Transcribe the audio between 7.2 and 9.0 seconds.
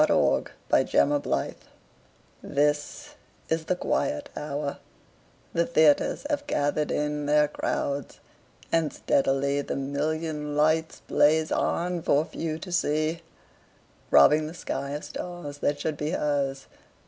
their crowds, and